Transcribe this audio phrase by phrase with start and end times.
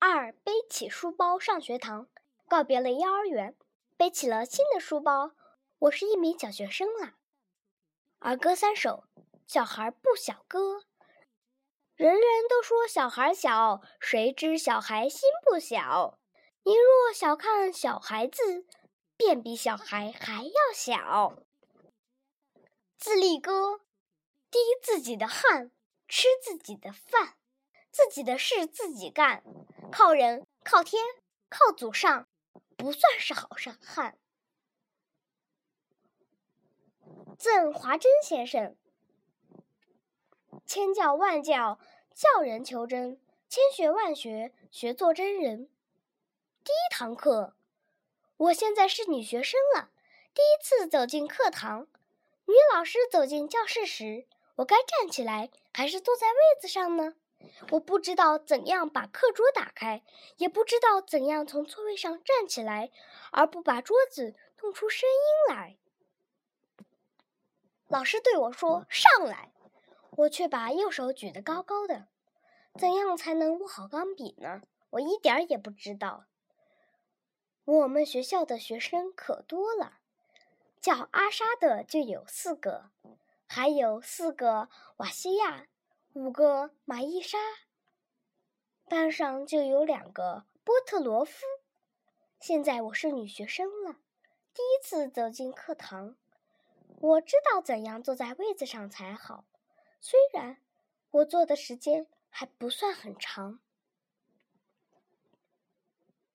[0.00, 2.08] 二背起书包上学堂，
[2.48, 3.56] 告别了幼儿园，
[3.96, 5.32] 背起了新的书包。
[5.80, 7.16] 我是一名小学生啦。
[8.20, 9.02] 儿歌三首，
[9.44, 10.84] 小孩不小歌。
[11.96, 16.20] 人人都说小孩小，谁知小孩心不小？
[16.62, 18.66] 你若小看小孩子，
[19.16, 21.42] 便比小孩还要小。
[22.96, 23.80] 自立歌，
[24.48, 25.72] 滴自己的汗，
[26.06, 27.34] 吃自己的饭，
[27.90, 29.42] 自己的事自己干，
[29.90, 31.02] 靠人靠天
[31.48, 32.28] 靠祖上，
[32.76, 34.18] 不算是好上汉。
[37.38, 38.76] 赠华珍先生。
[40.66, 41.78] 千教万教，
[42.14, 45.70] 教人求真；千学万学，学做真人。
[46.62, 47.54] 第一堂课，
[48.36, 49.90] 我现在是女学生了。
[50.34, 51.86] 第一次走进课堂，
[52.44, 54.26] 女老师走进教室时，
[54.56, 57.14] 我该站起来还是坐在位子上呢？
[57.70, 60.02] 我不知道怎样把课桌打开，
[60.36, 62.90] 也不知道怎样从座位上站起来，
[63.32, 65.76] 而不把桌子弄出声音来。
[67.88, 69.52] 老师对我说：“上来。”
[70.18, 72.08] 我却把右手举得高高的，
[72.74, 74.62] 怎样才能握好钢笔呢？
[74.90, 76.24] 我一点儿也不知道。
[77.64, 79.98] 我们学校的学生可多了，
[80.80, 82.90] 叫阿莎的就有四个，
[83.46, 85.66] 还有四个瓦西亚，
[86.18, 87.38] 五个玛伊莎。
[88.88, 91.44] 班上就有两个波特罗夫。
[92.40, 93.98] 现在我是女学生了，
[94.52, 96.16] 第一次走进课堂，
[96.98, 99.44] 我知道怎样坐在位子上才好。
[100.00, 100.58] 虽然
[101.12, 103.60] 我坐的时间还不算很长。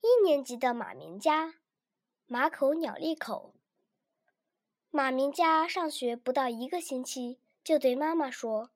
[0.00, 1.54] 一年级的马明家，
[2.28, 3.52] 马口鸟立口。
[4.92, 8.70] 马明家上学不到一个星期，就对妈妈说：“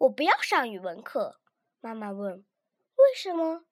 [0.00, 1.40] 我不要上语文课。”
[1.80, 2.44] 妈妈问
[2.96, 3.64] ：“为什么？”“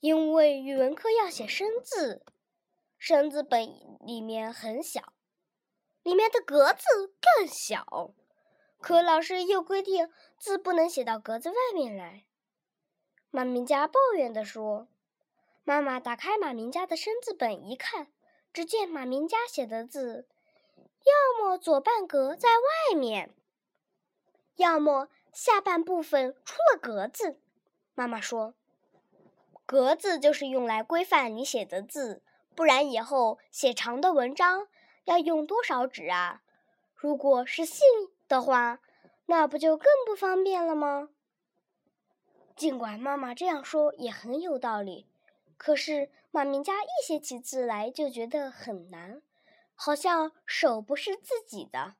[0.00, 2.24] 因为语文课要写生字，
[2.98, 3.68] 生字本
[4.00, 5.12] 里面很小，
[6.02, 8.14] 里面的格子更小。”
[8.80, 12.24] 可老师又规定字不能写到格子外面来。
[13.30, 14.88] 马明佳抱怨地说
[15.64, 18.10] ：“妈妈打开马明佳的生字本一看，
[18.52, 20.26] 只见马明佳写的字，
[20.76, 23.34] 要么左半格在外面，
[24.56, 27.40] 要么下半部分出了格子。”
[27.94, 28.54] 妈妈说
[29.66, 32.22] ：“格子就是用来规范你写的字，
[32.54, 34.68] 不然以后写长的文章
[35.04, 36.42] 要用多少纸啊？
[36.94, 37.86] 如果是信。”
[38.30, 38.78] 的话，
[39.26, 41.08] 那不就更不方便了吗？
[42.54, 45.08] 尽管妈妈这样说也很有道理，
[45.56, 49.20] 可是马明佳一写起字来就觉得很难，
[49.74, 51.96] 好像手不是自己的。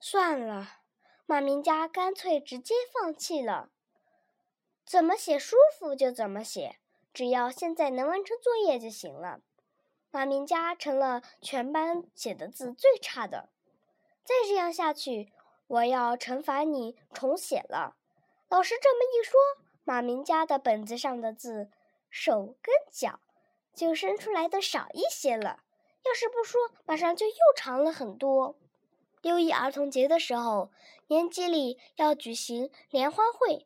[0.00, 0.78] 算了，
[1.32, 3.70] 马明佳干脆直接放弃了。
[4.84, 6.76] 怎么写舒服就怎么写，
[7.14, 9.40] 只要现在能完成作业就行了。
[10.10, 13.48] 马明佳成了全班写的字最差的。
[14.22, 15.32] 再这样下去。
[15.68, 17.96] 我要惩罚你重写了。
[18.50, 19.40] 老师这么一说，
[19.84, 21.70] 马明佳的本子上的字，
[22.10, 23.20] 手跟脚
[23.74, 25.62] 就伸出来的少一些了。
[26.04, 28.54] 要是不说，马上就又长了很多。
[29.22, 30.70] 六一儿童节的时候，
[31.06, 33.64] 年级里要举行联欢会，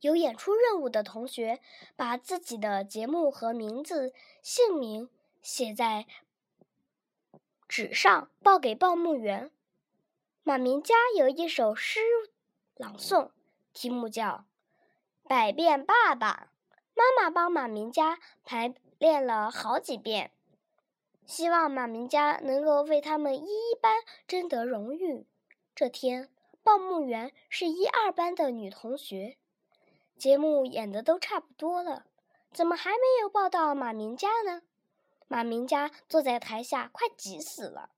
[0.00, 1.60] 有演出任务的同学
[1.94, 5.08] 把自己的节目和名字、姓名
[5.40, 6.06] 写在
[7.68, 9.50] 纸上，报给报幕员。
[10.42, 12.00] 马明佳有一首诗
[12.74, 13.30] 朗诵，
[13.72, 14.44] 题目叫
[15.28, 16.50] 《百变爸爸》。
[16.94, 20.30] 妈妈帮马明佳排练了好几遍，
[21.26, 25.26] 希望马明佳能够为他们一一班争得荣誉。
[25.74, 26.30] 这天，
[26.62, 29.36] 报幕员是一二班的女同学。
[30.16, 32.06] 节目演的都差不多了，
[32.52, 34.62] 怎么还没有报到马明佳呢？
[35.28, 37.90] 马明佳坐在台下，快急死了。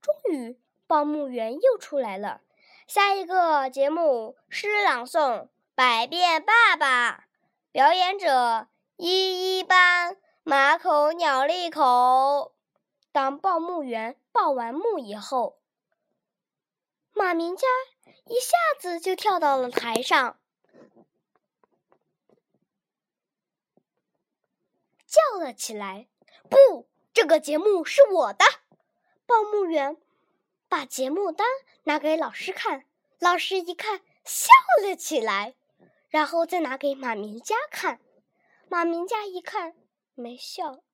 [0.00, 0.60] 终于。
[0.86, 2.40] 报幕员又出来了，
[2.88, 5.42] 下一个节目诗朗诵
[5.76, 7.12] 《百变爸爸》，
[7.70, 12.50] 表演者一一班马口鸟立口。
[13.12, 15.58] 当报幕员报完幕以后，
[17.12, 17.66] 马明佳
[18.26, 20.38] 一下子就跳到了台上，
[25.06, 26.08] 叫了起来
[26.48, 28.44] ：“不，这个节目是我的！”
[29.26, 29.96] 报幕员。
[30.68, 31.44] 把节目单
[31.82, 32.84] 拿给老师看，
[33.18, 34.48] 老师一看笑
[34.84, 35.56] 了起来，
[36.08, 38.00] 然后再拿给马明佳看，
[38.68, 39.74] 马明佳一看
[40.14, 40.84] 没笑，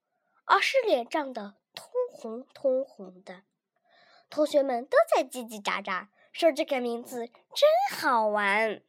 [0.46, 3.42] 而是脸涨得通红通红的。
[4.28, 8.82] 同学们都在叽叽喳喳说这个名字真好玩。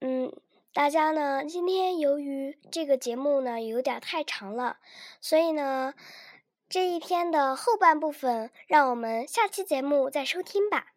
[0.00, 0.32] 嗯，
[0.72, 4.78] 大家呢，今天由于这个节目呢有点太长了，
[5.20, 5.92] 所以呢，
[6.70, 10.93] 这一篇的后半部分，让我们下期节目再收听吧。